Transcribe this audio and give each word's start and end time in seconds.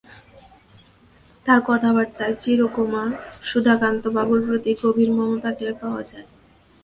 তাঁর 1.45 1.59
কথাবার্তায় 1.65 2.35
চিরকুমার 2.39 3.09
সুধাকান্তবাবুর 3.43 4.39
প্রতি 4.47 4.71
গভীর 4.81 5.09
মমতা 5.17 5.51
টের 5.57 5.73
পাওয়া 5.81 6.01
যায়। 6.11 6.27